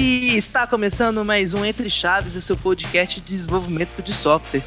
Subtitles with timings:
[0.00, 4.62] E está começando mais um Entre Chaves, o seu podcast de desenvolvimento de software.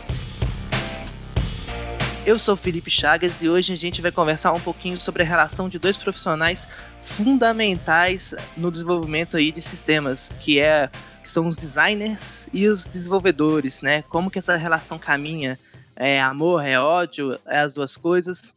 [2.25, 5.69] Eu sou Felipe Chagas e hoje a gente vai conversar um pouquinho sobre a relação
[5.69, 6.67] de dois profissionais
[6.99, 10.89] fundamentais no desenvolvimento aí de sistemas, que é
[11.23, 14.01] que são os designers e os desenvolvedores, né?
[14.09, 15.57] Como que essa relação caminha?
[15.95, 18.53] É amor, é ódio, é as duas coisas.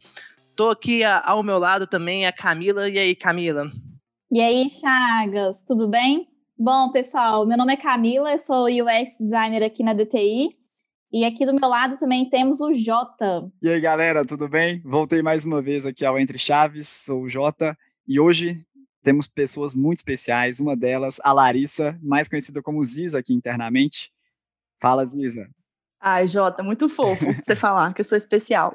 [0.57, 2.89] Tô aqui ao meu lado também a Camila.
[2.89, 3.71] E aí, Camila?
[4.29, 6.34] E aí, Chagas, tudo bem?
[6.57, 10.55] Bom, pessoal, meu nome é Camila, eu sou UX designer aqui na DTI.
[11.11, 13.51] E aqui do meu lado também temos o Jota.
[13.61, 14.81] E aí, galera, tudo bem?
[14.85, 17.77] Voltei mais uma vez aqui ao Entre Chaves, sou o Jota.
[18.07, 18.65] E hoje
[19.03, 24.09] temos pessoas muito especiais, uma delas, a Larissa, mais conhecida como Ziza aqui internamente.
[24.79, 25.49] Fala, Ziza.
[25.99, 28.73] Ai, Jota, muito fofo você falar que eu sou especial.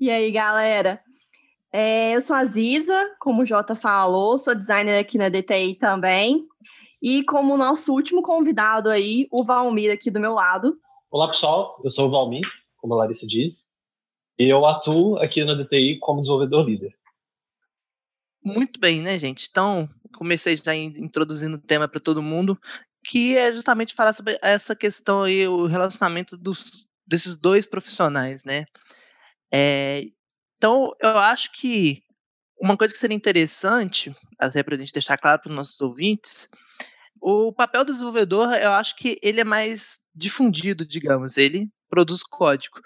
[0.00, 1.00] E aí, galera?
[1.72, 6.44] É, eu sou a Ziza, como o Jota falou, sou designer aqui na DTI também.
[7.02, 10.78] E como nosso último convidado aí, o Valmir aqui do meu lado.
[11.10, 11.80] Olá, pessoal.
[11.84, 12.46] Eu sou o Valmir,
[12.78, 13.68] como a Larissa diz.
[14.38, 16.94] E eu atuo aqui na DTI como desenvolvedor líder.
[18.42, 19.48] Muito bem, né, gente?
[19.50, 22.58] Então, comecei já introduzindo o tema para todo mundo,
[23.04, 28.64] que é justamente falar sobre essa questão aí, o relacionamento dos, desses dois profissionais, né?
[29.52, 30.04] É,
[30.56, 32.02] então, eu acho que
[32.60, 36.48] uma coisa que seria interessante, até para a gente deixar claro para os nossos ouvintes,
[37.20, 42.80] o papel do desenvolvedor, eu acho que ele é mais difundido, digamos, ele produz código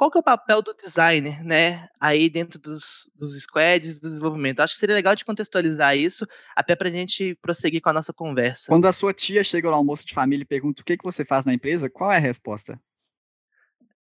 [0.00, 4.60] qual que é o papel do designer, né, aí dentro dos, dos squads do desenvolvimento?
[4.60, 6.26] Acho que seria legal de contextualizar isso,
[6.56, 8.68] até para a gente prosseguir com a nossa conversa.
[8.68, 11.22] Quando a sua tia chega no almoço de família e pergunta o que, que você
[11.22, 12.80] faz na empresa, qual é a resposta?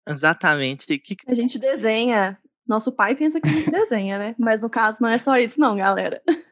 [0.05, 0.99] Exatamente.
[0.99, 1.15] Que...
[1.25, 2.37] A gente desenha.
[2.67, 4.35] Nosso pai pensa que a gente desenha, né?
[4.37, 6.21] Mas no caso não é só isso, não, galera.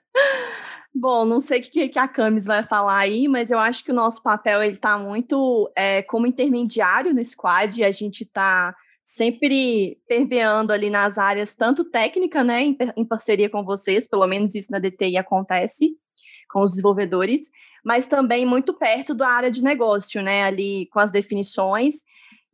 [0.93, 3.91] Bom, não sei o que, que a Camis vai falar aí, mas eu acho que
[3.91, 7.83] o nosso papel ele está muito é, como intermediário no squad.
[7.83, 8.73] A gente está
[9.05, 14.55] sempre permeando ali nas áreas, tanto técnica, né, em, em parceria com vocês, pelo menos
[14.55, 15.95] isso na DTI acontece,
[16.49, 17.51] com os desenvolvedores,
[17.83, 21.97] mas também muito perto da área de negócio, né, ali com as definições,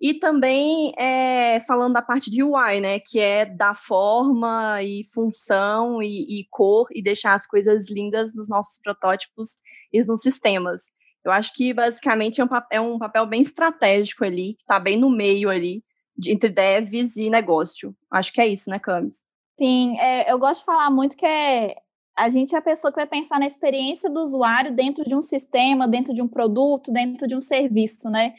[0.02, 6.02] e também é, falando da parte de UI, né, que é dar forma e função
[6.02, 9.58] e, e cor e deixar as coisas lindas nos nossos protótipos
[9.94, 10.92] e nos sistemas.
[11.24, 14.98] Eu acho que basicamente é um, é um papel bem estratégico ali, que está bem
[14.98, 15.84] no meio ali,
[16.18, 17.96] de, entre devs e negócio.
[18.10, 19.24] Acho que é isso, né, Camis?
[19.56, 21.76] Sim, é, eu gosto de falar muito que é,
[22.18, 25.22] a gente é a pessoa que vai pensar na experiência do usuário dentro de um
[25.22, 28.34] sistema, dentro de um produto, dentro de um serviço, né?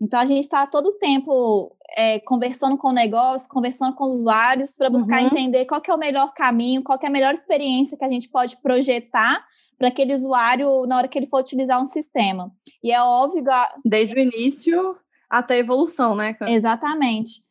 [0.00, 4.16] Então a gente está todo o tempo é, conversando com o negócio, conversando com os
[4.16, 5.26] usuários para buscar uhum.
[5.26, 8.56] entender qual é o melhor caminho, qual é a melhor experiência que a gente pode
[8.58, 9.44] projetar
[9.78, 12.52] para aquele usuário na hora que ele for utilizar um sistema.
[12.82, 13.42] E é óbvio.
[13.84, 14.96] Desde o início
[15.28, 16.34] até a evolução, né?
[16.34, 16.50] Cara?
[16.50, 17.42] Exatamente.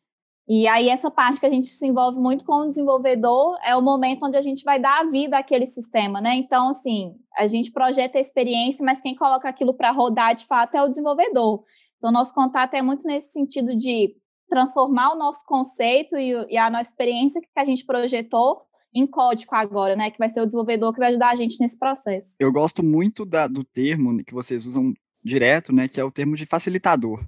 [0.52, 3.82] E aí, essa parte que a gente se envolve muito com o desenvolvedor é o
[3.82, 6.34] momento onde a gente vai dar a vida àquele sistema, né?
[6.34, 10.74] Então, assim, a gente projeta a experiência, mas quem coloca aquilo para rodar de fato
[10.74, 11.62] é o desenvolvedor.
[12.00, 14.16] Então, nosso contato é muito nesse sentido de
[14.48, 18.62] transformar o nosso conceito e, e a nossa experiência que a gente projetou
[18.94, 20.10] em código agora, né?
[20.10, 22.36] Que vai ser o desenvolvedor que vai ajudar a gente nesse processo.
[22.40, 25.86] Eu gosto muito da, do termo que vocês usam direto, né?
[25.86, 27.20] Que é o termo de facilitador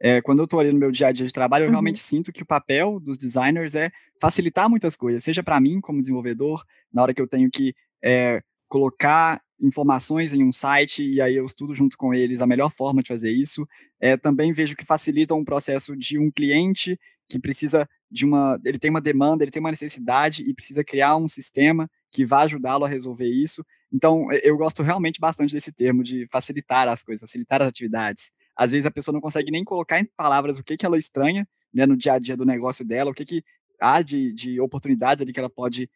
[0.00, 1.72] é, quando eu estou ali no meu dia a dia de trabalho, eu uhum.
[1.72, 6.00] realmente sinto que o papel dos designers é facilitar muitas coisas, seja para mim como
[6.00, 6.62] desenvolvedor,
[6.92, 11.46] na hora que eu tenho que é, colocar informações em um site e aí eu
[11.46, 13.66] estudo junto com eles a melhor forma de fazer isso.
[14.00, 16.98] É, também vejo que facilita um processo de um cliente
[17.28, 21.16] que precisa de uma, ele tem uma demanda, ele tem uma necessidade e precisa criar
[21.16, 23.64] um sistema que vá ajudá-lo a resolver isso.
[23.92, 28.72] Então, eu gosto realmente bastante desse termo de facilitar as coisas, facilitar as atividades às
[28.72, 31.86] vezes a pessoa não consegue nem colocar em palavras o que, que ela estranha né,
[31.86, 33.44] no dia a dia do negócio dela, o que, que
[33.80, 35.90] há de, de oportunidades ali que ela pode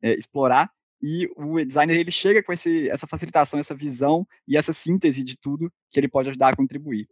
[0.00, 0.70] é, explorar.
[1.02, 5.36] E o designer ele chega com esse, essa facilitação, essa visão e essa síntese de
[5.36, 7.08] tudo que ele pode ajudar a contribuir.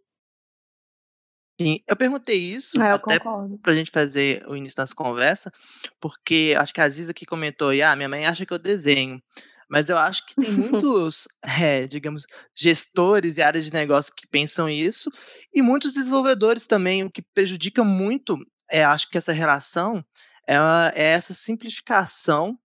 [1.61, 5.53] Sim, eu perguntei isso é, eu até para a gente fazer o início das conversa,
[6.01, 9.23] porque acho que a Aziza que comentou, ah, minha mãe acha que eu desenho.
[9.69, 10.51] Mas eu acho que tem
[10.83, 15.11] muitos, é, digamos, gestores e áreas de negócio que pensam isso,
[15.53, 18.37] e muitos desenvolvedores também, o que prejudica muito,
[18.71, 20.05] é, acho que essa relação
[20.47, 20.57] é,
[20.95, 22.59] é essa simplificação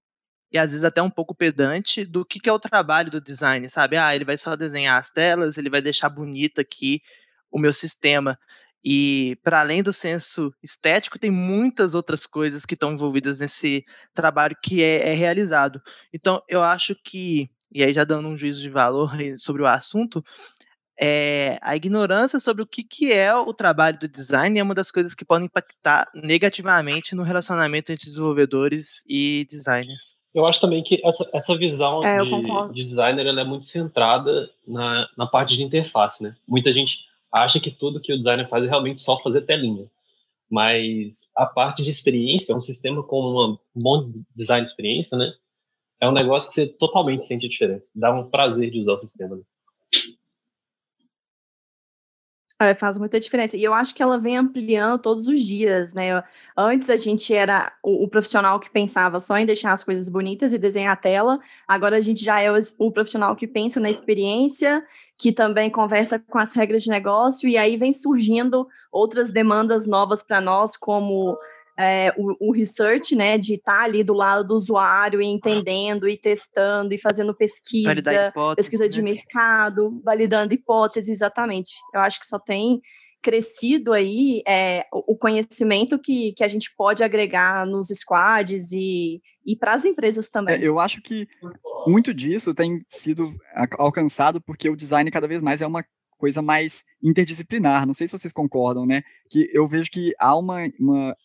[0.51, 3.69] e às vezes até um pouco pedante do que, que é o trabalho do design,
[3.69, 3.97] sabe?
[3.97, 7.01] Ah, ele vai só desenhar as telas, ele vai deixar bonito aqui
[7.51, 8.37] o meu sistema.
[8.83, 13.83] E para além do senso estético, tem muitas outras coisas que estão envolvidas nesse
[14.13, 15.81] trabalho que é, é, realizado.
[16.13, 20.23] Então, eu acho que e aí já dando um juízo de valor sobre o assunto,
[20.99, 24.89] é, a ignorância sobre o que, que é o trabalho do design é uma das
[24.89, 30.15] coisas que podem impactar negativamente no relacionamento entre desenvolvedores e designers.
[30.37, 34.47] Eu acho também que essa, essa visão é, de, de, designer ela é muito centrada
[34.67, 36.35] na, na parte de interface, né?
[36.47, 36.99] Muita gente
[37.33, 39.89] acha que tudo que o designer faz é realmente só fazer telinha.
[40.47, 43.99] Mas a parte de experiência, um sistema com um bom
[44.35, 45.33] design de experiência, né?
[45.99, 47.89] É um negócio que você totalmente sente a diferença.
[47.95, 49.37] Dá um prazer de usar o sistema.
[49.37, 49.41] Né?
[49.41, 49.43] É,
[52.77, 53.55] faz muita diferença.
[53.55, 56.23] E eu acho que ela vem ampliando todos os dias, né?
[56.55, 60.53] Antes a gente era o, o, profissional que pensava só em deixar as coisas bonitas
[60.53, 61.39] e desenhar a tela.
[61.67, 64.83] Agora a gente já é o, o profissional que pensa na experiência,
[65.17, 70.23] que também conversa com as regras de negócio, e aí vem surgindo outras demandas novas
[70.23, 71.37] para nós, como
[71.77, 76.09] é, o, o, research, né, de estar tá ali do lado do usuário e entendendo
[76.09, 79.11] e testando e fazendo pesquisa, pesquisa de né?
[79.11, 81.75] mercado, validando hipóteses, exatamente.
[81.93, 82.81] Eu acho que só tem
[83.21, 89.55] crescido aí é, o conhecimento que, que a gente pode agregar nos squads e, e
[89.55, 90.55] para as empresas também.
[90.55, 91.27] É, eu acho que
[91.85, 93.33] muito disso tem sido
[93.77, 95.85] alcançado porque o design cada vez mais é uma
[96.17, 97.85] coisa mais interdisciplinar.
[97.85, 99.03] Não sei se vocês concordam, né?
[99.29, 101.15] Que eu vejo que há uma, uma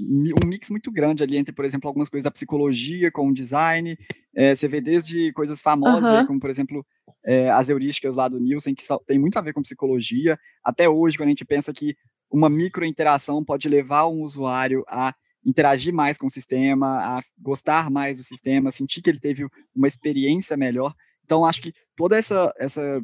[0.00, 3.96] um mix muito grande ali entre, por exemplo, algumas coisas da psicologia com o design.
[4.34, 6.26] É, você vê desde coisas famosas, uhum.
[6.26, 6.84] como, por exemplo,
[7.24, 10.38] é, as heurísticas lá do Nielsen, que tem muito a ver com psicologia.
[10.64, 11.96] Até hoje, quando a gente pensa que
[12.30, 15.14] uma micro interação pode levar um usuário a
[15.46, 19.86] interagir mais com o sistema, a gostar mais do sistema, sentir que ele teve uma
[19.86, 20.94] experiência melhor.
[21.24, 23.00] Então, acho que toda essa, essa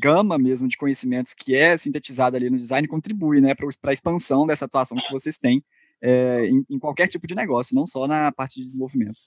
[0.00, 4.46] gama mesmo de conhecimentos que é sintetizada ali no design contribui né, para a expansão
[4.46, 5.62] dessa atuação que vocês têm
[6.02, 9.24] é, em, em qualquer tipo de negócio, não só na parte de desenvolvimento.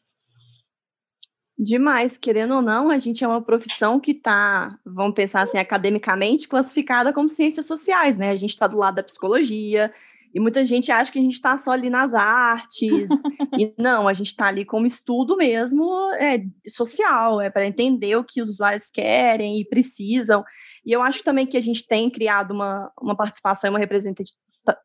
[1.58, 6.48] Demais, querendo ou não, a gente é uma profissão que está, vamos pensar assim, academicamente
[6.48, 8.31] classificada como ciências sociais, né?
[8.31, 9.94] A gente está do lado da psicologia,
[10.34, 13.08] e muita gente acha que a gente está só ali nas artes,
[13.60, 15.86] e não, a gente está ali como estudo mesmo
[16.16, 20.44] é, social, é para entender o que os usuários querem e precisam.
[20.84, 23.80] E eu acho também que a gente tem criado uma, uma participação e uma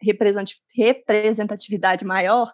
[0.01, 2.53] representatividade maior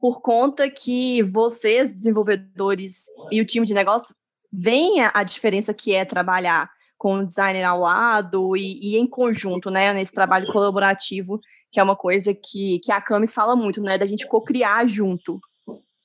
[0.00, 4.14] por conta que vocês, desenvolvedores e o time de negócio,
[4.50, 9.70] veem a diferença que é trabalhar com o designer ao lado e, e, em conjunto,
[9.70, 11.38] né, nesse trabalho colaborativo,
[11.70, 15.40] que é uma coisa que, que a Camis fala muito, né, da gente co-criar junto.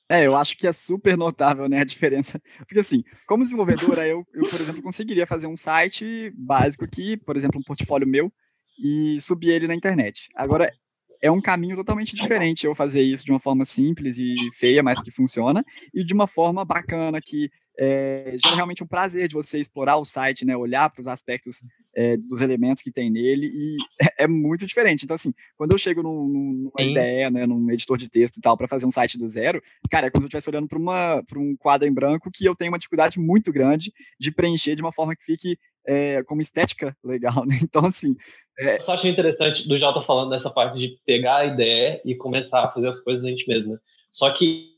[0.08, 2.40] É, eu acho que é super notável, né, a diferença.
[2.58, 7.36] Porque assim, como desenvolvedora, eu, eu, por exemplo, conseguiria fazer um site básico aqui, por
[7.36, 8.32] exemplo, um portfólio meu,
[8.78, 10.28] e subir ele na internet.
[10.34, 10.72] Agora,
[11.20, 15.02] é um caminho totalmente diferente eu fazer isso de uma forma simples e feia, mas
[15.02, 15.64] que funciona,
[15.94, 20.04] e de uma forma bacana que é, gera realmente um prazer de você explorar o
[20.04, 21.60] site, né, olhar para os aspectos
[21.94, 23.76] é, dos elementos que tem nele, e
[24.18, 25.04] é, muito diferente.
[25.04, 26.26] Então, assim, quando eu chego num,
[26.74, 29.62] numa ideia, né, num editor de texto e tal, para fazer um site do zero,
[29.90, 32.72] cara, é como se eu estivesse olhando para um quadro em branco que eu tenho
[32.72, 37.44] uma dificuldade muito grande de preencher de uma forma que fique é, como estética legal,
[37.46, 37.58] né?
[37.62, 38.16] Então, assim.
[38.58, 38.76] É...
[38.76, 42.64] Eu só achei interessante do Jota falando dessa parte de pegar a ideia e começar
[42.64, 43.74] a fazer as coisas a gente mesmo.
[43.74, 43.78] Né?
[44.10, 44.74] Só que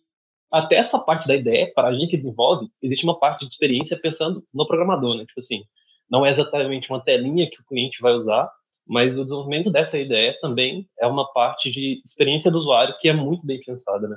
[0.50, 3.98] até essa parte da ideia, para a gente que desenvolve, existe uma parte de experiência
[4.00, 5.24] pensando no programador, né?
[5.26, 5.62] Tipo assim,
[6.10, 8.50] não é exatamente uma telinha que o cliente vai usar,
[8.86, 13.12] mas o desenvolvimento dessa ideia também é uma parte de experiência do usuário que é
[13.12, 14.16] muito bem pensada, né?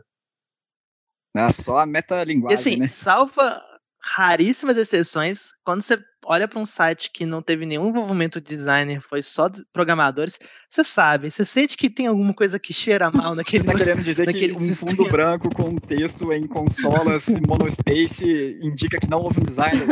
[1.36, 2.88] É só a metalinguagem, e assim, né?
[2.88, 3.62] salva
[4.02, 9.02] raríssimas exceções, quando você olha para um site que não teve nenhum envolvimento de designer,
[9.02, 10.40] foi só programadores,
[10.70, 13.64] você sabe, você sente que tem alguma coisa que cheira mal naquele.
[13.64, 19.10] Você tá querendo dizer que um fundo branco com texto em consolas monospace indica que
[19.10, 19.88] não houve um designer?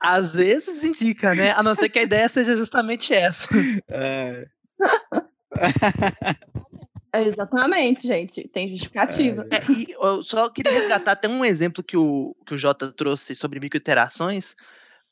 [0.00, 1.52] Às vezes indica, né?
[1.52, 3.48] A não ser que a ideia seja justamente essa.
[3.88, 4.46] É.
[7.22, 8.48] Exatamente, gente.
[8.48, 9.46] Tem justificativa.
[9.50, 13.34] É, e eu só queria resgatar até um exemplo que o, que o Jota trouxe
[13.34, 14.54] sobre microinterações,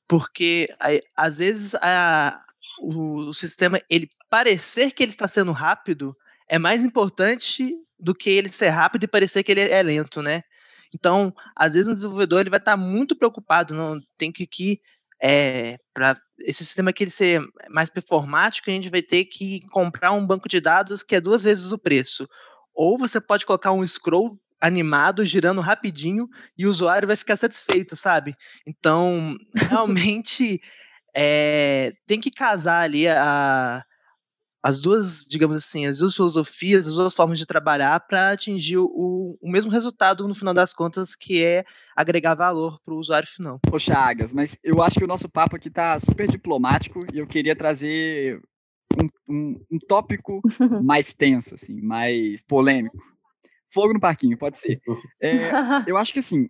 [0.06, 0.68] porque
[1.16, 2.40] às vezes a,
[2.80, 6.16] o, o sistema, ele parecer que ele está sendo rápido,
[6.48, 10.42] é mais importante do que ele ser rápido e parecer que ele é lento, né?
[10.94, 14.80] Então, às vezes o desenvolvedor ele vai estar muito preocupado, não tem que, que
[15.26, 17.40] é, para esse sistema aqui ser
[17.70, 21.44] mais performático, a gente vai ter que comprar um banco de dados que é duas
[21.44, 22.28] vezes o preço.
[22.74, 26.28] Ou você pode colocar um scroll animado, girando rapidinho,
[26.58, 28.36] e o usuário vai ficar satisfeito, sabe?
[28.66, 30.60] Então, realmente,
[31.16, 33.82] é, tem que casar ali a,
[34.64, 39.38] as duas, digamos assim, as duas filosofias, as duas formas de trabalhar para atingir o,
[39.38, 43.60] o mesmo resultado no final das contas, que é agregar valor para o usuário final.
[43.60, 47.26] Poxa, Chagas, mas eu acho que o nosso papo aqui está super diplomático e eu
[47.26, 48.40] queria trazer
[48.98, 50.40] um, um, um tópico
[50.82, 52.96] mais tenso, assim, mais polêmico.
[53.70, 54.78] Fogo no parquinho, pode ser.
[55.20, 55.50] É,
[55.86, 56.48] eu acho que assim,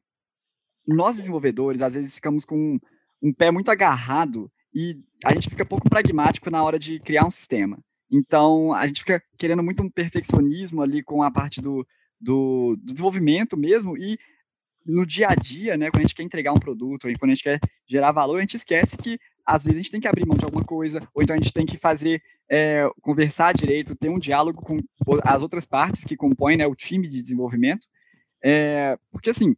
[0.86, 2.78] nós desenvolvedores às vezes ficamos com
[3.20, 7.30] um pé muito agarrado e a gente fica pouco pragmático na hora de criar um
[7.30, 7.76] sistema.
[8.16, 11.84] Então, a gente fica querendo muito um perfeccionismo ali com a parte do,
[12.20, 14.16] do, do, desenvolvimento mesmo, e
[14.86, 17.42] no dia a dia, né, quando a gente quer entregar um produto, quando a gente
[17.42, 20.36] quer gerar valor, a gente esquece que às vezes a gente tem que abrir mão
[20.36, 24.18] de alguma coisa, ou então a gente tem que fazer, é, conversar direito, ter um
[24.18, 24.78] diálogo com
[25.24, 27.88] as outras partes que compõem né, o time de desenvolvimento,
[28.44, 29.56] é, porque assim,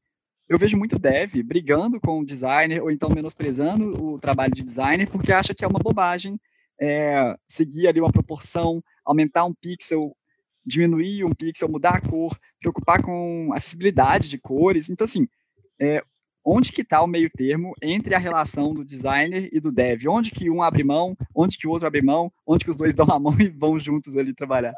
[0.49, 5.11] eu vejo muito dev brigando com o designer, ou então menosprezando o trabalho de designer,
[5.11, 6.41] porque acha que é uma bobagem
[6.81, 10.17] é, seguir ali uma proporção, aumentar um pixel,
[10.65, 14.91] diminuir um pixel, mudar a cor, preocupar com acessibilidade de cores.
[14.91, 15.29] Então, assim,
[15.81, 16.03] é,
[16.45, 20.07] onde que está o meio termo entre a relação do designer e do dev?
[20.09, 22.93] Onde que um abre mão, onde que o outro abre mão, onde que os dois
[22.95, 24.75] dão a mão e vão juntos ali trabalhar?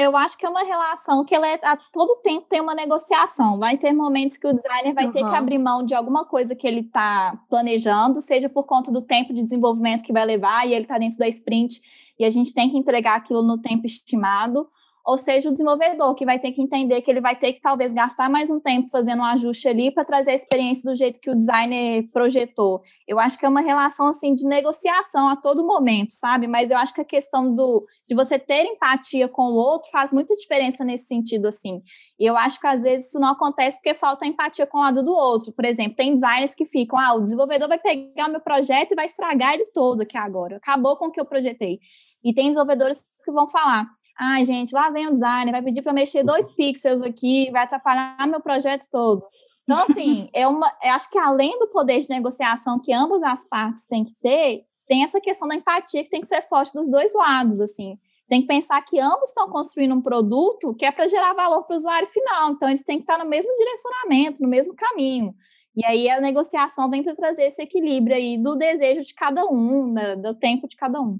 [0.00, 3.58] Eu acho que é uma relação que ela é, a todo tempo tem uma negociação.
[3.58, 5.12] Vai ter momentos que o designer vai uhum.
[5.12, 9.02] ter que abrir mão de alguma coisa que ele está planejando, seja por conta do
[9.02, 11.80] tempo de desenvolvimento que vai levar, e ele está dentro da sprint,
[12.18, 14.68] e a gente tem que entregar aquilo no tempo estimado,
[15.04, 17.92] ou seja, o desenvolvedor que vai ter que entender que ele vai ter que talvez
[17.92, 21.30] gastar mais um tempo fazendo um ajuste ali para trazer a experiência do jeito que
[21.30, 22.82] o designer projetou.
[23.06, 26.46] Eu acho que é uma relação assim de negociação a todo momento, sabe?
[26.46, 30.12] Mas eu acho que a questão do de você ter empatia com o outro faz
[30.12, 31.80] muita diferença nesse sentido assim.
[32.18, 35.02] E eu acho que às vezes isso não acontece porque falta empatia com o lado
[35.02, 35.52] do outro.
[35.52, 38.94] Por exemplo, tem designers que ficam, ah, o desenvolvedor vai pegar o meu projeto e
[38.94, 40.56] vai estragar ele todo aqui agora.
[40.56, 41.80] Acabou com o que eu projetei.
[42.22, 43.86] E tem desenvolvedores que vão falar:
[44.18, 46.54] Ai, gente, lá vem o designer, vai pedir para mexer dois uhum.
[46.54, 49.24] pixels aqui, vai atrapalhar meu projeto todo.
[49.64, 53.48] Então, assim, é uma, eu acho que além do poder de negociação que ambas as
[53.48, 56.90] partes têm que ter, tem essa questão da empatia que tem que ser forte dos
[56.90, 57.96] dois lados, assim.
[58.28, 61.74] Tem que pensar que ambos estão construindo um produto que é para gerar valor para
[61.74, 62.50] o usuário final.
[62.50, 65.34] Então, eles têm que estar no mesmo direcionamento, no mesmo caminho.
[65.74, 69.94] E aí a negociação vem para trazer esse equilíbrio aí do desejo de cada um,
[70.20, 71.18] do tempo de cada um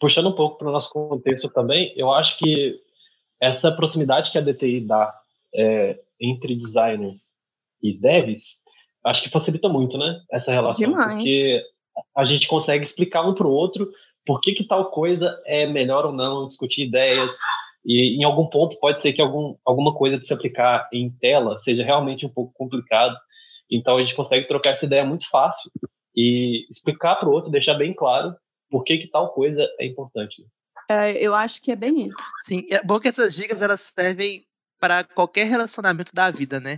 [0.00, 2.80] puxando um pouco para o nosso contexto também, eu acho que
[3.40, 5.14] essa proximidade que a DTI dá
[5.54, 7.34] é, entre designers
[7.82, 8.60] e devs,
[9.04, 11.14] acho que facilita muito, né, essa relação, Demais.
[11.14, 11.62] porque
[12.14, 13.90] a gente consegue explicar um para o outro
[14.24, 17.36] por que, que tal coisa é melhor ou não, discutir ideias,
[17.84, 21.58] e em algum ponto pode ser que algum, alguma coisa de se aplicar em tela
[21.58, 23.16] seja realmente um pouco complicado,
[23.70, 25.70] então a gente consegue trocar essa ideia muito fácil
[26.14, 28.34] e explicar para o outro, deixar bem claro
[28.76, 30.46] por que, que tal coisa é importante.
[30.86, 32.18] É, eu acho que é bem isso.
[32.44, 34.44] Sim, é bom que essas dicas elas servem
[34.78, 36.76] para qualquer relacionamento da vida, né?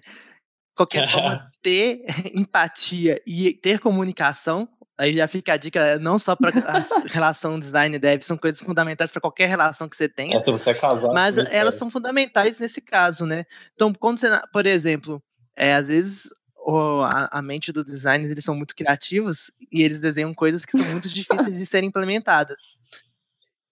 [0.76, 6.50] Qualquer forma, ter empatia e ter comunicação, aí já fica a dica, não só para
[6.50, 6.80] a
[7.12, 10.38] relação design e dev, são coisas fundamentais para qualquer relação que você tenha.
[10.38, 11.12] É, se você é casado.
[11.12, 13.44] Mas elas são fundamentais nesse caso, né?
[13.74, 15.20] Então, quando você, por exemplo,
[15.56, 16.28] é, às vezes
[16.76, 20.84] a, a, mente do design, eles são muito criativos e eles desenham coisas que são
[20.86, 22.76] muito difíceis de serem implementadas.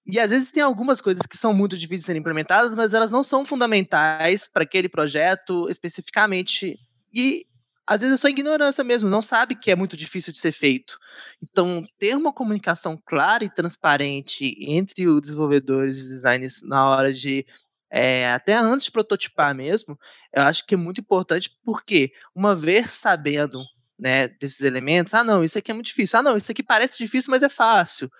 [0.06, 3.10] E às vezes tem algumas coisas que são muito difíceis de serem implementadas, mas elas
[3.10, 6.78] não são fundamentais para aquele projeto especificamente.
[7.12, 7.44] E
[7.86, 10.98] às vezes é só ignorância mesmo, não sabe que é muito difícil de ser feito.
[11.42, 17.46] Então, ter uma comunicação clara e transparente entre os desenvolvedores e designers na hora de
[17.90, 19.98] é, até antes de prototipar mesmo,
[20.32, 23.62] eu acho que é muito importante, porque uma vez sabendo
[23.98, 26.98] né, desses elementos, ah, não, isso aqui é muito difícil, ah, não, isso aqui parece
[26.98, 28.10] difícil, mas é fácil.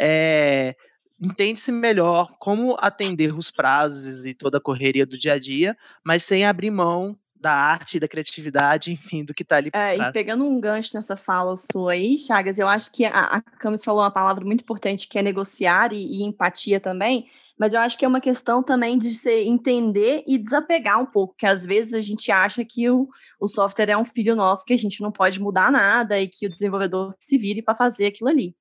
[0.00, 0.74] É,
[1.20, 6.24] Entende-se melhor como atender os prazos e toda a correria do dia a dia, mas
[6.24, 10.12] sem abrir mão da arte, da criatividade, enfim, do que está ali por é, E
[10.12, 14.02] pegando um gancho nessa fala sua aí, Chagas, eu acho que a, a Camis falou
[14.02, 17.26] uma palavra muito importante, que é negociar e, e empatia também,
[17.58, 21.34] mas eu acho que é uma questão também de se entender e desapegar um pouco,
[21.38, 23.08] que às vezes a gente acha que o,
[23.40, 26.46] o software é um filho nosso, que a gente não pode mudar nada e que
[26.46, 28.54] o desenvolvedor se vire para fazer aquilo ali.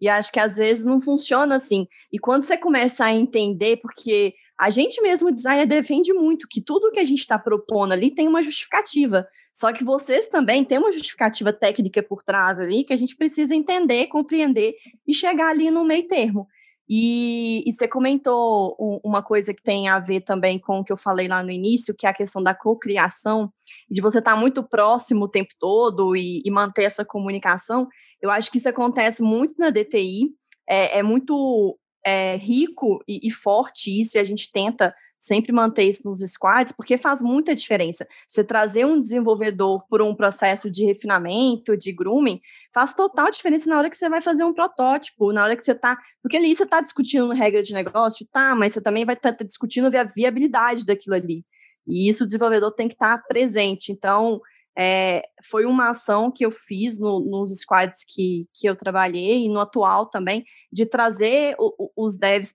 [0.00, 1.86] E acho que às vezes não funciona assim.
[2.12, 6.90] E quando você começa a entender, porque a gente mesmo, designer, defende muito que tudo
[6.90, 9.26] que a gente está propondo ali tem uma justificativa.
[9.54, 13.54] Só que vocês também têm uma justificativa técnica por trás ali que a gente precisa
[13.54, 14.74] entender, compreender
[15.06, 16.46] e chegar ali no meio termo.
[16.92, 20.96] E, e, você comentou uma coisa que tem a ver também com o que eu
[20.96, 23.52] falei lá no início, que é a questão da cocriação,
[23.88, 27.86] de você estar tá muito próximo o tempo todo e, e, manter essa comunicação.
[28.20, 30.32] Eu acho que isso acontece muito na DTI,
[30.68, 35.84] é, é muito é, rico e, e forte isso, e a gente tenta sempre manter
[35.84, 38.08] isso nos squads, porque faz muita diferença.
[38.26, 42.40] Você trazer um desenvolvedor por um processo de refinamento, de grooming,
[42.72, 45.72] faz total diferença na hora que você vai fazer um protótipo, na hora que você
[45.72, 45.98] está.
[46.22, 49.38] Porque ali você está discutindo regra de negócio, tá, mas você também vai estar tá,
[49.38, 51.44] tá discutindo a viabilidade daquilo ali.
[51.86, 53.92] E isso o desenvolvedor tem que estar tá presente.
[53.92, 54.40] Então,
[54.78, 59.48] é, foi uma ação que eu fiz no, nos squads que, que eu trabalhei e
[59.48, 62.54] no atual também, de trazer o, os devs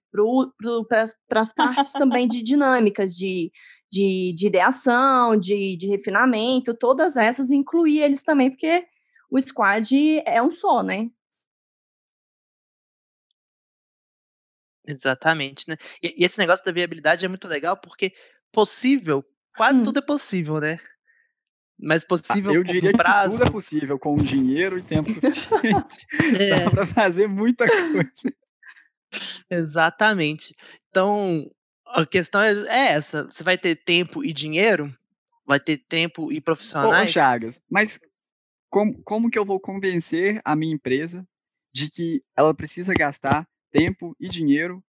[1.27, 3.51] para as partes também de dinâmicas, de,
[3.91, 8.85] de, de ideação, de, de refinamento, todas essas, incluir eles também, porque
[9.29, 11.09] o squad é um só, né?
[14.87, 15.75] Exatamente, né?
[16.01, 18.13] E, e, esse negócio da viabilidade é muito legal porque
[18.51, 19.83] possível, quase hum.
[19.83, 20.77] tudo é possível, né?
[21.79, 23.31] Mas ah, possível Eu diria prazo.
[23.31, 26.05] que tudo é possível com dinheiro e tempo suficiente.
[26.39, 26.59] é.
[26.61, 28.35] Dá para fazer muita coisa.
[29.49, 30.55] Exatamente.
[30.89, 31.49] Então,
[31.87, 34.93] a questão é, é, essa: você vai ter tempo e dinheiro?
[35.45, 37.09] Vai ter tempo e profissionais?
[37.09, 37.99] Ô, Chagas, mas
[38.69, 41.25] como, como que eu vou convencer a minha empresa
[41.71, 44.83] de que ela precisa gastar tempo e dinheiro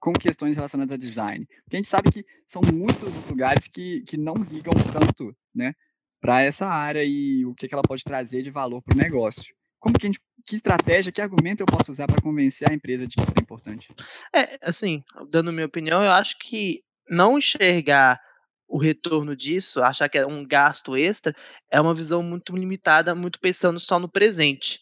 [0.00, 1.46] com questões relacionadas a design?
[1.64, 5.74] Porque a gente sabe que são muitos os lugares que, que não ligam tanto, né?
[6.20, 9.54] Para essa área e o que, que ela pode trazer de valor para o negócio.
[9.78, 13.06] Como que, a gente, que estratégia, que argumento eu posso usar para convencer a empresa
[13.06, 13.88] de que isso é importante?
[14.34, 18.20] É, assim, dando minha opinião, eu acho que não enxergar
[18.68, 21.34] o retorno disso, achar que é um gasto extra,
[21.70, 24.80] é uma visão muito limitada, muito pensando só no presente,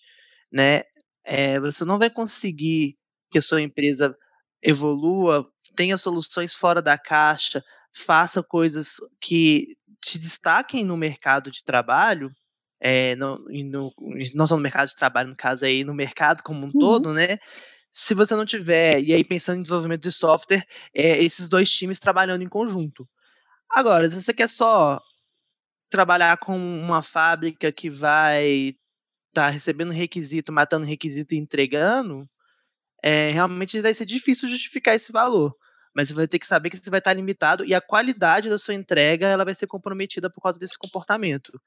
[0.51, 0.83] né?
[1.25, 2.97] É, você não vai conseguir
[3.31, 4.17] que a sua empresa
[4.63, 7.63] evolua, tenha soluções fora da caixa,
[7.97, 9.75] faça coisas que
[10.05, 12.31] se destaquem no mercado de trabalho,
[12.79, 13.95] é, no, no,
[14.35, 16.79] não só no mercado de trabalho, no caso aí, no mercado como um uhum.
[16.79, 17.39] todo, né?
[17.91, 21.99] Se você não tiver, e aí pensando em desenvolvimento de software, é, esses dois times
[21.99, 23.09] trabalhando em conjunto.
[23.71, 25.01] Agora, se você quer só
[25.89, 28.77] trabalhar com uma fábrica que vai
[29.29, 32.29] estar tá recebendo requisito, matando requisito e entregando,
[33.03, 35.57] é, realmente vai ser difícil justificar esse valor
[35.97, 38.59] mas você vai ter que saber que você vai estar limitado e a qualidade da
[38.59, 41.59] sua entrega ela vai ser comprometida por causa desse comportamento.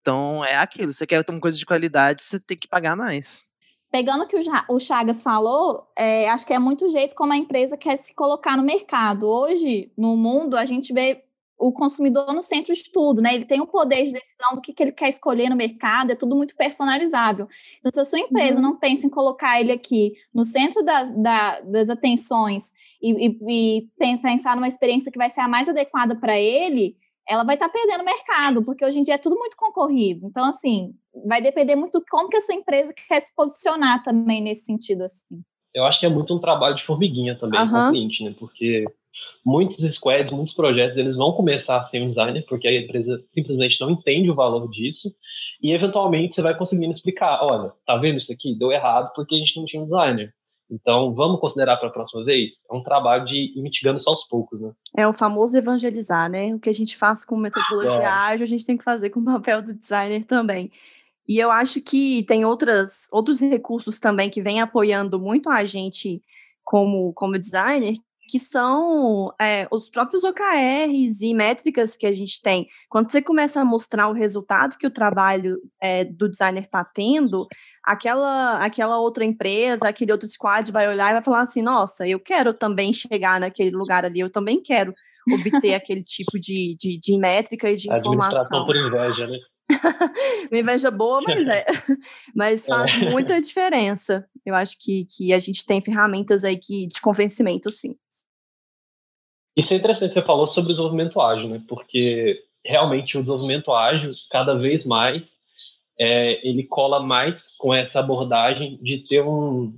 [0.00, 3.54] Então é aquilo, você quer uma coisa de qualidade, você tem que pagar mais.
[3.92, 4.36] Pegando o que
[4.68, 8.56] o Chagas falou, é, acho que é muito jeito como a empresa quer se colocar
[8.56, 9.28] no mercado.
[9.28, 11.22] Hoje, no mundo, a gente vê
[11.58, 13.34] o consumidor no centro de tudo, né?
[13.34, 16.14] Ele tem o poder de decisão do que, que ele quer escolher no mercado, é
[16.14, 17.48] tudo muito personalizável.
[17.78, 18.62] Então, se a sua empresa uhum.
[18.62, 23.88] não pensa em colocar ele aqui no centro das, da, das atenções e, e, e,
[24.20, 26.96] pensar numa experiência que vai ser a mais adequada para ele,
[27.28, 30.26] ela vai estar tá perdendo mercado, porque hoje em dia é tudo muito concorrido.
[30.26, 30.94] Então, assim,
[31.26, 35.02] vai depender muito de como que a sua empresa quer se posicionar também nesse sentido,
[35.02, 35.42] assim.
[35.74, 37.70] Eu acho que é muito um trabalho de formiguinha também uhum.
[37.70, 38.34] com o cliente, né?
[38.38, 38.86] Porque
[39.44, 43.90] muitos squads, muitos projetos, eles vão começar sem um designer, porque a empresa simplesmente não
[43.90, 45.14] entende o valor disso,
[45.62, 48.58] e eventualmente você vai conseguindo explicar, olha, tá vendo isso aqui?
[48.58, 50.32] Deu errado porque a gente não tinha um designer.
[50.70, 52.64] Então, vamos considerar para a próxima vez?
[52.70, 54.72] É um trabalho de ir mitigando só aos poucos, né?
[54.96, 56.52] É o famoso evangelizar, né?
[56.54, 58.06] O que a gente faz com metodologia é.
[58.06, 60.70] ágil, a gente tem que fazer com o papel do designer também.
[61.28, 66.20] E eu acho que tem outras, outros recursos também que vêm apoiando muito a gente
[66.64, 67.94] como, como designer,
[68.28, 72.66] que são é, os próprios OKRs e métricas que a gente tem.
[72.88, 77.46] Quando você começa a mostrar o resultado que o trabalho é, do designer está tendo,
[77.84, 82.18] aquela, aquela outra empresa, aquele outro squad vai olhar e vai falar assim: nossa, eu
[82.18, 84.92] quero também chegar naquele lugar ali, eu também quero
[85.32, 88.40] obter aquele tipo de, de, de métrica e de a informação.
[88.40, 89.38] Administração por inveja, né?
[90.50, 91.64] Uma inveja boa, mas é.
[92.34, 93.10] Mas faz é.
[93.10, 94.24] muita diferença.
[94.44, 97.96] Eu acho que, que a gente tem ferramentas aí que, de convencimento, sim.
[99.56, 101.62] Isso é interessante você falou sobre o desenvolvimento ágil, né?
[101.66, 105.38] Porque realmente o desenvolvimento ágil, cada vez mais,
[105.98, 109.74] é, ele cola mais com essa abordagem de ter um,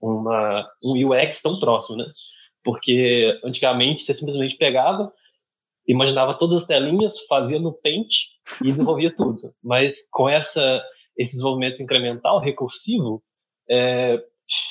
[0.00, 2.06] uma, um UX tão próximo, né?
[2.64, 5.12] Porque antigamente você simplesmente pegava,
[5.86, 8.12] imaginava todas as telinhas, fazia no Paint
[8.62, 9.54] e desenvolvia tudo.
[9.62, 10.82] Mas com essa,
[11.16, 13.22] esse desenvolvimento incremental, recursivo,
[13.68, 14.20] é,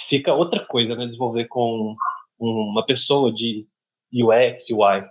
[0.09, 1.05] fica outra coisa, né?
[1.05, 1.95] Desenvolver com
[2.37, 3.65] uma pessoa de
[4.13, 5.07] UX, UI?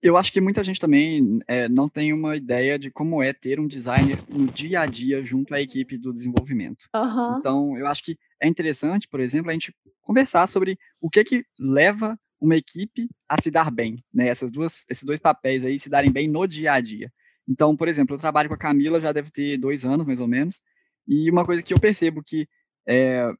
[0.00, 3.58] Eu acho que muita gente também é, não tem uma ideia de como é ter
[3.58, 6.86] um designer no dia a dia junto à equipe do desenvolvimento.
[6.94, 7.38] Uhum.
[7.38, 11.44] Então, eu acho que é interessante, por exemplo, a gente conversar sobre o que que
[11.58, 14.28] leva uma equipe a se dar bem, né?
[14.28, 17.12] Essas duas, esses dois papéis aí se darem bem no dia a dia.
[17.48, 20.28] Então, por exemplo, eu trabalho com a Camila já deve ter dois anos, mais ou
[20.28, 20.60] menos,
[21.06, 22.46] e uma coisa que eu percebo que
[22.86, 23.32] é,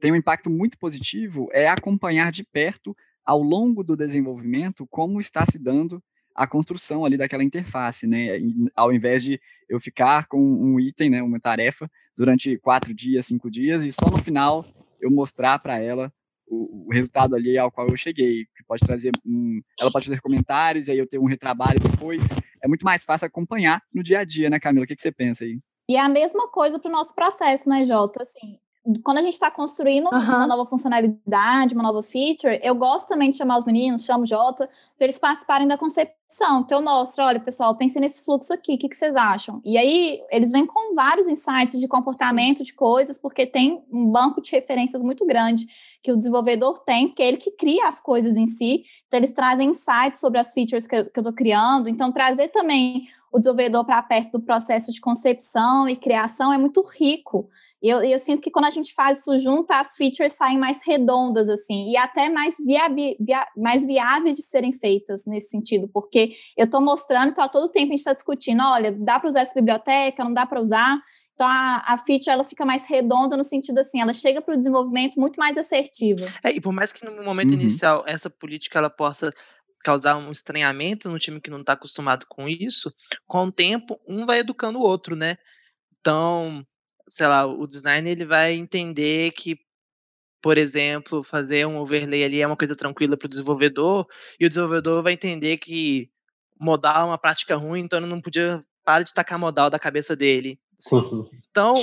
[0.00, 5.44] tem um impacto muito positivo é acompanhar de perto, ao longo do desenvolvimento, como está
[5.44, 6.02] se dando
[6.34, 8.38] a construção ali daquela interface, né?
[8.38, 13.26] E, ao invés de eu ficar com um item, né, uma tarefa, durante quatro dias,
[13.26, 14.64] cinco dias, e só no final
[15.00, 16.12] eu mostrar para ela
[16.46, 20.20] o, o, resultado ali ao qual eu cheguei, que pode trazer um, ela pode fazer
[20.20, 22.22] comentários, aí eu tenho um retrabalho depois,
[22.62, 24.84] é muito mais fácil acompanhar no dia a dia, né, Camila?
[24.84, 25.58] O que, que você pensa aí?
[25.88, 28.22] E é a mesma coisa para o nosso processo, né, Jota?
[28.22, 28.58] Assim,
[29.02, 30.18] quando a gente está construindo uhum.
[30.18, 34.26] uma nova funcionalidade, uma nova feature, eu gosto também de chamar os meninos, chamo o
[34.26, 36.60] Jota, para eles participarem da concepção.
[36.60, 39.60] Então, eu mostro, olha, pessoal, pensem nesse fluxo aqui, o que, que vocês acham?
[39.64, 44.40] E aí, eles vêm com vários insights de comportamento, de coisas, porque tem um banco
[44.40, 45.66] de referências muito grande
[46.02, 48.84] que o desenvolvedor tem, porque é ele que cria as coisas em si.
[49.06, 51.88] Então, eles trazem insights sobre as features que eu estou criando.
[51.88, 56.82] Então, trazer também o desenvolvedor para perto do processo de concepção e criação é muito
[56.82, 57.48] rico.
[57.82, 60.80] E eu, eu, sinto que quando a gente faz isso junto, as features saem mais
[60.84, 66.32] redondas, assim, e até mais, viabi, via, mais viáveis de serem feitas nesse sentido, porque
[66.56, 69.42] eu estou mostrando, então a todo tempo a gente está discutindo, olha, dá para usar
[69.42, 70.98] essa biblioteca, não dá para usar,
[71.38, 74.58] então a, a feature ela fica mais redonda no sentido assim, ela chega para o
[74.58, 76.26] desenvolvimento muito mais assertiva.
[76.42, 77.60] É, e por mais que no momento uhum.
[77.60, 79.32] inicial essa política ela possa
[79.88, 82.92] causar um estranhamento no time que não está acostumado com isso,
[83.26, 85.38] com o tempo, um vai educando o outro, né?
[85.98, 86.62] Então,
[87.08, 89.58] sei lá, o designer ele vai entender que,
[90.42, 94.06] por exemplo, fazer um overlay ali é uma coisa tranquila para o desenvolvedor,
[94.38, 96.10] e o desenvolvedor vai entender que
[96.60, 100.14] modal é uma prática ruim, então ele não podia parar de tacar modal da cabeça
[100.14, 100.60] dele.
[101.50, 101.82] Então,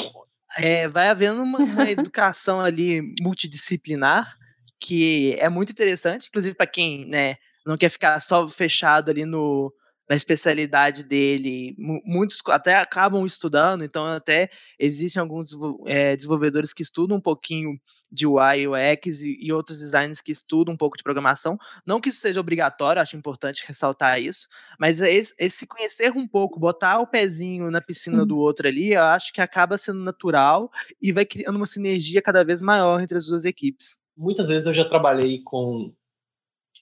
[0.60, 4.32] é, vai havendo uma, uma educação ali multidisciplinar
[4.80, 9.74] que é muito interessante, inclusive para quem né, não quer ficar só fechado ali no,
[10.10, 11.76] na especialidade dele.
[11.78, 14.50] Muitos até acabam estudando, então até
[14.80, 15.50] existem alguns
[15.88, 17.72] é, desenvolvedores que estudam um pouquinho
[18.12, 21.58] de UI UX e, e, outros designers que estudam um pouco de programação.
[21.86, 24.48] Não que isso seja obrigatório, acho importante ressaltar isso,
[24.80, 28.28] mas esse, esse conhecer um pouco, botar o pezinho na piscina Sim.
[28.28, 30.70] do outro ali, eu acho que acaba sendo natural
[31.02, 33.98] e vai criando uma sinergia cada vez maior entre as duas equipes.
[34.16, 35.94] Muitas vezes eu já trabalhei com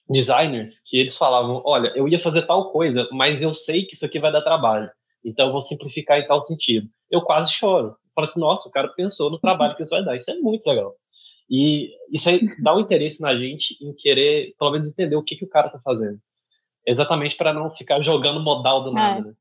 [0.08, 4.04] designers que eles falavam: olha, eu ia fazer tal coisa, mas eu sei que isso
[4.04, 4.90] aqui vai dar trabalho,
[5.24, 6.88] então eu vou simplificar em tal sentido.
[7.10, 7.96] Eu quase choro.
[8.14, 10.16] Falo assim: nossa, o cara pensou no trabalho que isso vai dar.
[10.16, 10.94] Isso é muito legal.
[11.50, 15.36] E isso aí dá um interesse na gente em querer, pelo menos, entender o que,
[15.36, 16.18] que o cara está fazendo.
[16.86, 19.20] Exatamente para não ficar jogando modal do nada.
[19.20, 19.24] É.
[19.24, 19.34] Né?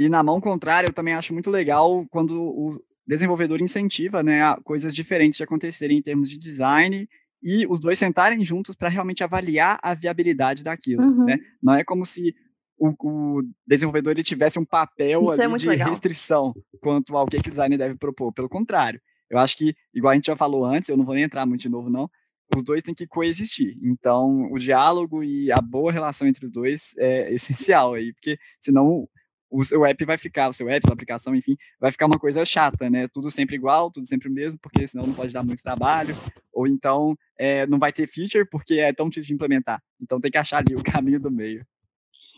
[0.00, 2.70] E na mão contrária, eu também acho muito legal quando o
[3.06, 7.08] desenvolvedor incentiva né, coisas diferentes de acontecerem em termos de design
[7.42, 11.24] e os dois sentarem juntos para realmente avaliar a viabilidade daquilo, uhum.
[11.24, 11.38] né?
[11.62, 12.34] Não é como se
[12.78, 15.88] o, o, desenvolvedor ele tivesse um papel é de legal.
[15.88, 18.32] restrição quanto ao que, que o designer deve propor.
[18.32, 21.24] Pelo contrário, eu acho que, igual a gente já falou antes, eu não vou nem
[21.24, 22.08] entrar muito de novo, não,
[22.56, 23.76] os dois têm que coexistir.
[23.82, 29.08] Então, o diálogo e a boa relação entre os dois é essencial aí, porque senão
[29.50, 32.44] o seu app vai ficar, o seu app, sua aplicação, enfim, vai ficar uma coisa
[32.44, 33.08] chata, né?
[33.08, 36.16] Tudo sempre igual, tudo sempre o mesmo, porque senão não pode dar muito trabalho,
[36.52, 39.82] ou então é, não vai ter feature porque é tão difícil de implementar.
[40.00, 41.66] Então tem que achar ali o caminho do meio.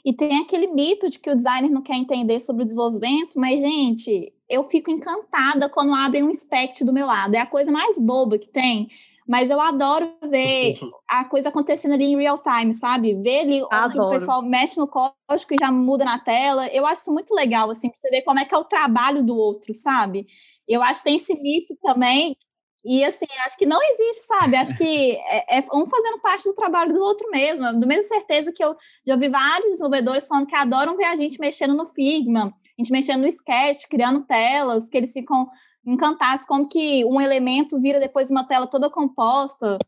[0.05, 3.61] E tem aquele mito de que o designer não quer entender sobre o desenvolvimento, mas,
[3.61, 7.35] gente, eu fico encantada quando abrem um spec do meu lado.
[7.35, 8.89] É a coisa mais boba que tem.
[9.31, 10.75] Mas eu adoro ver
[11.09, 13.15] a coisa acontecendo ali em real time, sabe?
[13.15, 15.15] Ver ali onde o pessoal mexe no código
[15.53, 16.67] e já muda na tela.
[16.67, 19.23] Eu acho isso muito legal, assim, pra você ver como é que é o trabalho
[19.23, 20.27] do outro, sabe?
[20.67, 22.37] Eu acho que tem esse mito também.
[22.85, 24.57] E assim, acho que não existe, sabe?
[24.57, 27.73] Acho que é, é um fazendo parte do trabalho do outro mesmo.
[27.79, 28.75] Do mesmo certeza que eu
[29.07, 32.91] já ouvi vários desenvolvedores falando que adoram ver a gente mexendo no Figma, a gente
[32.91, 35.49] mexendo no Sketch, criando telas, que eles ficam
[35.85, 39.79] encantados como que um elemento vira depois uma tela toda composta.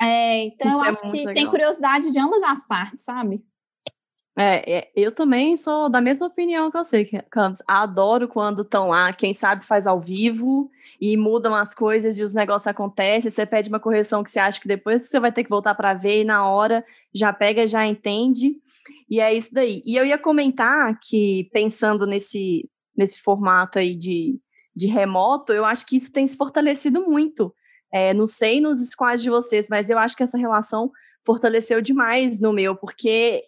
[0.00, 1.34] É, então, Isso eu é acho que legal.
[1.34, 3.44] tem curiosidade de ambas as partes, sabe?
[4.38, 7.62] É, é, eu também sou da mesma opinião que você, Campos.
[7.66, 12.32] Adoro quando estão lá, quem sabe faz ao vivo e mudam as coisas e os
[12.32, 13.30] negócios acontecem.
[13.30, 15.92] Você pede uma correção que você acha que depois você vai ter que voltar para
[15.92, 18.56] ver e na hora já pega, já entende.
[19.10, 19.82] E é isso daí.
[19.84, 24.40] E eu ia comentar que, pensando nesse, nesse formato aí de,
[24.80, 27.54] de remoto, eu acho que isso tem se fortalecido muito.
[27.92, 30.90] É, não sei nos squads de vocês, mas eu acho que essa relação
[31.24, 33.44] fortaleceu demais no meu, porque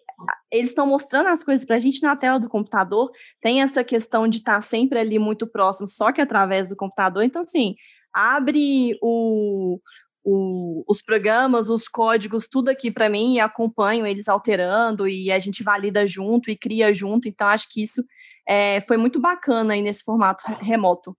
[0.51, 4.27] eles estão mostrando as coisas para a gente na tela do computador, tem essa questão
[4.27, 7.23] de estar tá sempre ali muito próximo, só que através do computador.
[7.23, 7.75] Então, assim,
[8.13, 9.79] abre o,
[10.23, 15.39] o, os programas, os códigos, tudo aqui para mim e acompanho eles alterando e a
[15.39, 17.27] gente valida junto e cria junto.
[17.27, 18.03] Então, acho que isso
[18.47, 21.15] é, foi muito bacana aí nesse formato remoto.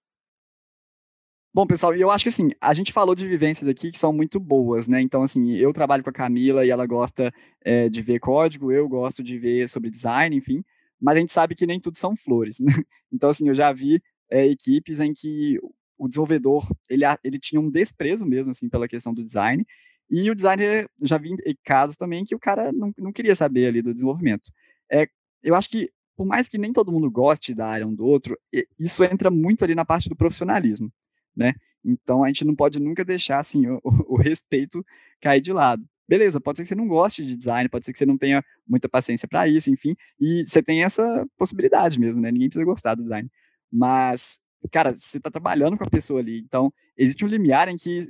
[1.55, 4.41] Bom, pessoal, eu acho que assim, a gente falou de vivências aqui que são muito
[4.41, 5.01] boas, né?
[5.01, 8.89] Então, assim, eu trabalho com a Camila e ela gosta é, de ver código, eu
[8.89, 10.65] gosto de ver sobre design, enfim,
[11.01, 12.73] mas a gente sabe que nem tudo são flores, né?
[13.13, 15.57] Então, assim, eu já vi é, equipes em que
[15.97, 19.65] o desenvolvedor, ele, ele tinha um desprezo mesmo, assim, pela questão do design,
[20.11, 23.81] e o designer, já vi casos também que o cara não, não queria saber ali
[23.81, 24.51] do desenvolvimento.
[24.91, 25.07] É,
[25.41, 28.37] eu acho que, por mais que nem todo mundo goste da área um do outro,
[28.79, 30.93] isso entra muito ali na parte do profissionalismo
[31.37, 31.55] né?
[31.85, 34.85] Então a gente não pode nunca deixar assim o, o, respeito
[35.21, 35.85] cair de lado.
[36.09, 38.45] Beleza, pode ser que você não goste de design, pode ser que você não tenha
[38.67, 42.31] muita paciência para isso, enfim, e você tem essa possibilidade mesmo, né?
[42.31, 43.31] Ninguém precisa gostar do design.
[43.73, 44.39] Mas,
[44.71, 48.07] cara, você está trabalhando com a pessoa ali, então existe um limiar em que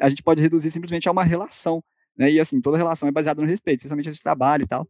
[0.00, 1.82] a gente pode reduzir simplesmente a uma relação,
[2.16, 2.30] né?
[2.30, 4.88] E assim, toda relação é baseada no respeito, especialmente esse trabalho e tal.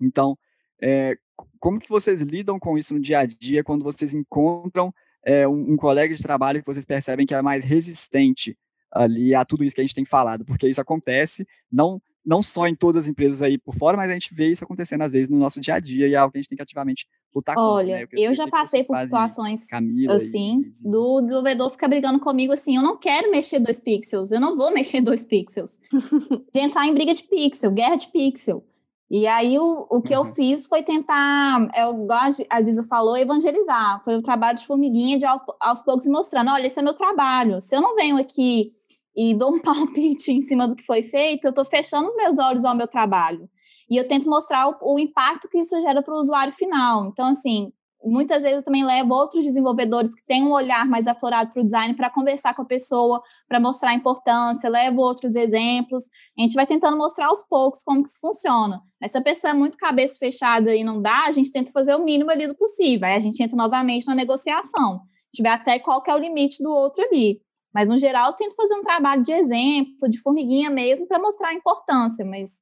[0.00, 0.36] Então,
[0.82, 1.16] é,
[1.58, 4.92] como que vocês lidam com isso no dia a dia quando vocês encontram
[5.24, 8.56] é, um, um, colega de trabalho que vocês percebem que é mais resistente
[8.90, 12.66] ali a tudo isso que a gente tem falado, porque isso acontece não não só
[12.66, 15.28] em todas as empresas aí por fora, mas a gente vê isso acontecendo às vezes
[15.28, 17.56] no nosso dia a dia e é algo que a gente tem que ativamente lutar
[17.56, 18.16] Olha, contra.
[18.16, 18.24] Né?
[18.24, 20.88] Eu, eu já passei por situações Camila assim, e...
[20.88, 24.72] do desenvolvedor ficar brigando comigo assim, eu não quero mexer dois pixels, eu não vou
[24.72, 25.80] mexer dois pixels.
[26.52, 28.64] de entrar em briga de pixel, guerra de pixel.
[29.10, 30.24] E aí o, o que uhum.
[30.24, 34.00] eu fiz foi tentar, eu gosto, a Ziza falou, evangelizar.
[34.04, 37.60] Foi o trabalho de formiguinha de aos poucos mostrando, olha, esse é meu trabalho.
[37.60, 38.72] Se eu não venho aqui
[39.16, 42.64] e dou um palpite em cima do que foi feito, eu estou fechando meus olhos
[42.64, 43.50] ao meu trabalho.
[43.90, 47.06] E eu tento mostrar o, o impacto que isso gera para o usuário final.
[47.06, 47.72] Então, assim,
[48.04, 51.64] muitas vezes eu também levo outros desenvolvedores que têm um olhar mais aflorado para o
[51.64, 56.04] design para conversar com a pessoa, para mostrar a importância, levo outros exemplos.
[56.38, 58.80] A gente vai tentando mostrar aos poucos como que isso funciona.
[59.06, 62.04] Se a pessoa é muito cabeça fechada e não dá, a gente tenta fazer o
[62.04, 63.06] mínimo ali do possível.
[63.06, 65.00] Aí a gente entra novamente na negociação.
[65.32, 67.40] Tiver até qual que é o limite do outro ali.
[67.72, 71.50] Mas, no geral, eu tento fazer um trabalho de exemplo, de formiguinha mesmo, para mostrar
[71.50, 72.24] a importância.
[72.24, 72.58] Mas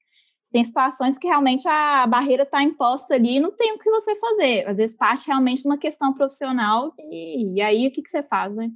[0.50, 4.16] tem situações que realmente a barreira está imposta ali e não tem o que você
[4.16, 4.66] fazer.
[4.66, 8.22] Às vezes parte realmente de uma questão profissional e, e aí o que, que você
[8.22, 8.70] faz, né?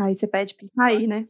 [0.00, 1.28] Aí você pede para sair, né?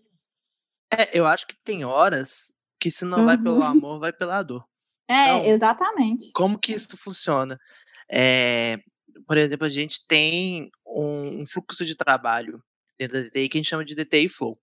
[0.93, 3.25] É, eu acho que tem horas que se não uhum.
[3.27, 3.63] vai pelo uhum.
[3.67, 4.65] amor, vai pela dor.
[5.09, 6.31] É, então, exatamente.
[6.33, 7.59] Como que isso funciona?
[8.11, 8.79] É,
[9.27, 12.63] por exemplo, a gente tem um, um, fluxo de trabalho
[12.99, 14.59] dentro da DTI que a gente chama de DTI Flow.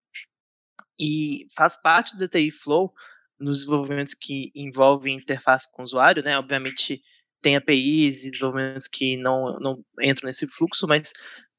[1.00, 2.94] E faz parte do DTI Flow
[3.40, 6.38] nos desenvolvimentos que envolvem interface com o usuário, né?
[6.38, 7.02] Obviamente
[7.42, 11.14] tem APIs e desenvolvimentos que não, não entram nesse fluxo, mas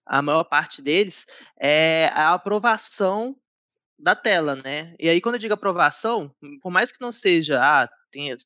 [0.06, 1.26] a maior parte deles
[1.60, 3.36] é a aprovação
[3.98, 4.94] da tela, né?
[4.98, 7.88] E aí, quando eu digo aprovação, por mais que não seja, ah,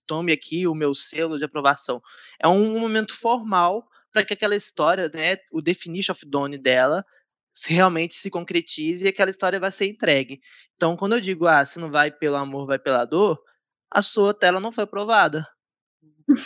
[0.07, 2.03] tome aqui o meu selo de aprovação,
[2.41, 7.05] é um momento formal para que aquela história, né, o definition of done dela,
[7.59, 10.40] se realmente se concretize e aquela história vai ser entregue.
[10.77, 13.37] Então, quando eu digo, ah, se não vai pelo amor, vai pela dor,
[13.90, 15.44] a sua tela não foi aprovada.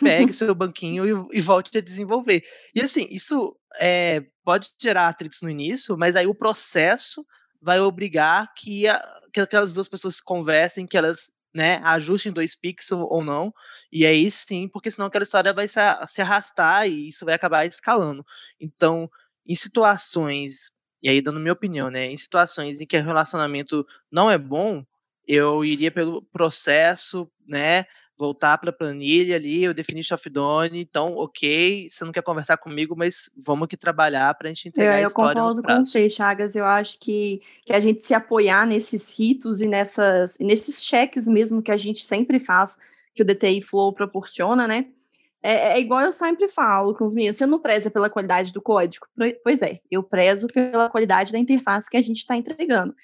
[0.01, 2.43] Pegue seu banquinho e, e, volte a desenvolver.
[2.75, 7.27] E assim, isso é, pode gerar atritos no início, mas aí o processo
[7.61, 13.07] vai obrigar que, a, que aquelas duas pessoas conversem, que elas né, ajustem dois pixels
[13.11, 13.53] ou não,
[13.93, 17.67] e aí sim, porque senão aquela história vai se, se arrastar e isso vai acabar
[17.67, 18.25] escalando.
[18.59, 19.11] Então,
[19.47, 22.07] em situações e aí, dando minha opinião, né?
[22.07, 24.85] Em situações em que o relacionamento não é bom,
[25.27, 27.85] eu iria pelo processo, né?
[28.17, 30.79] Voltar para a planilha ali, o definition of done.
[30.81, 35.01] Então, ok, você não quer conversar comigo, mas vamos aqui trabalhar para a gente entregar
[35.01, 35.39] eu, a história.
[35.39, 36.55] Eu concordo com você, Chagas.
[36.55, 41.63] Eu acho que, que a gente se apoiar nesses ritos e nessas, nesses cheques mesmo
[41.63, 42.79] que a gente sempre faz,
[43.13, 44.87] que o DTI Flow proporciona, né?
[45.43, 48.63] É, é, igual eu sempre falo com os meninos, você não preza pela qualidade do
[48.63, 49.07] código?
[49.43, 52.95] Pois é, eu prezo pela qualidade da interface que a gente está entregando.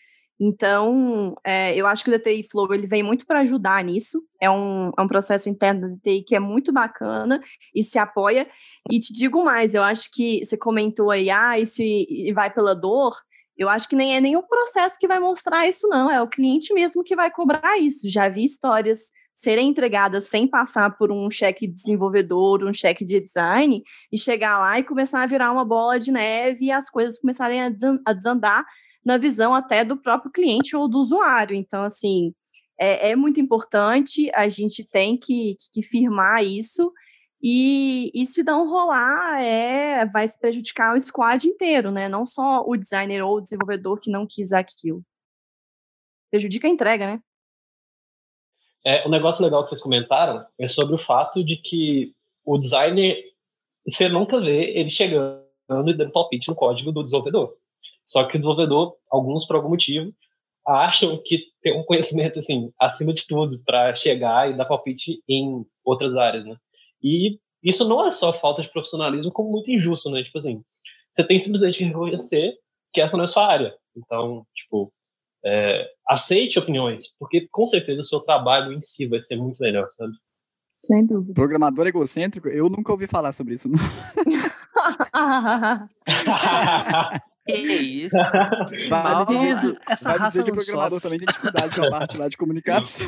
[0.40, 4.22] Então, é, eu acho que o DTI Flow ele vem muito para ajudar nisso.
[4.40, 7.42] É um, é um processo interno da DTI que é muito bacana
[7.74, 8.48] e se apoia.
[8.90, 12.72] E te digo mais, eu acho que você comentou aí, ah, e se vai pela
[12.72, 13.16] dor,
[13.56, 16.08] eu acho que nem é o processo que vai mostrar isso, não.
[16.08, 18.08] É o cliente mesmo que vai cobrar isso.
[18.08, 23.20] Já vi histórias serem entregadas sem passar por um cheque de desenvolvedor, um cheque de
[23.20, 27.20] design, e chegar lá e começar a virar uma bola de neve e as coisas
[27.20, 28.66] começarem a desandar
[29.04, 31.54] na visão até do próprio cliente ou do usuário.
[31.54, 32.34] Então, assim,
[32.76, 36.92] é, é muito importante, a gente tem que, que firmar isso,
[37.40, 42.08] e, e se não rolar, é, vai se prejudicar o squad inteiro, né?
[42.08, 45.00] Não só o designer ou o desenvolvedor que não quis aquilo.
[46.28, 47.22] Prejudica a entrega, né?
[48.88, 53.22] É, um negócio legal que vocês comentaram é sobre o fato de que o designer,
[53.86, 55.44] você nunca vê ele chegando
[55.86, 57.54] e dando palpite no código do desenvolvedor.
[58.02, 60.10] Só que o desenvolvedor, alguns por algum motivo,
[60.66, 65.66] acham que tem um conhecimento assim acima de tudo para chegar e dar palpite em
[65.84, 66.56] outras áreas, né?
[67.02, 70.24] E isso não é só falta de profissionalismo, como muito injusto, né?
[70.24, 70.64] Tipo assim,
[71.12, 72.56] você tem simplesmente que reconhecer
[72.94, 73.74] que essa não é sua área.
[73.94, 74.90] Então, tipo,
[75.44, 79.88] é, aceite opiniões, porque com certeza o seu trabalho em si vai ser muito melhor,
[79.90, 80.12] sabe?
[80.80, 81.34] Sem dúvida.
[81.34, 83.68] Programador egocêntrico, eu nunca ouvi falar sobre isso.
[83.68, 83.78] Não.
[87.48, 88.14] Que isso?
[88.90, 91.02] Vai dizer, essa vai raça dizer que programador sofre.
[91.02, 93.06] também tem dificuldade com a parte lá de comunicação.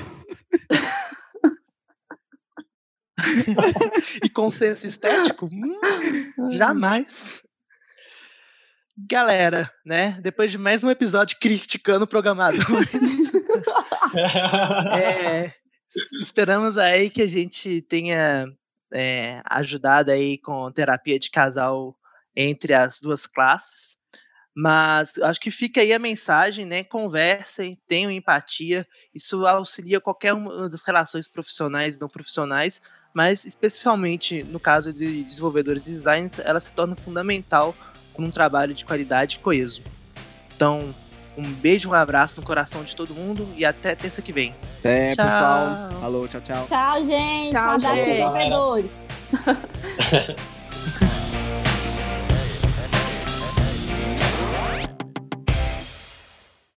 [4.25, 5.47] e consenso estético?
[5.53, 7.43] Hum, jamais.
[9.09, 10.19] Galera, né?
[10.21, 12.65] Depois de mais um episódio criticando programadores,
[14.95, 15.53] é,
[16.21, 18.47] esperamos aí que a gente tenha
[18.93, 21.97] é, ajudado aí com terapia de casal
[22.37, 23.97] entre as duas classes.
[24.55, 26.83] Mas acho que fica aí a mensagem, né?
[26.83, 28.87] Conversem, tenham empatia.
[29.15, 32.83] Isso auxilia qualquer uma das relações profissionais e não profissionais,
[33.15, 37.75] mas especificamente no caso de desenvolvedores e designers, ela se torna fundamental
[38.21, 39.83] com um trabalho de qualidade e coeso.
[40.55, 40.95] Então,
[41.39, 44.55] um beijo, um abraço no coração de todo mundo e até terça que vem.
[44.85, 45.25] É, Tchau.
[45.25, 46.01] pessoal.
[46.01, 46.67] Falou, tchau, tchau.
[46.69, 47.53] Tchau, gente.
[47.53, 48.91] Tchau, um abraço gente.